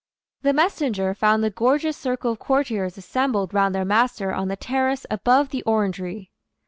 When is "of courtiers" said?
2.31-2.97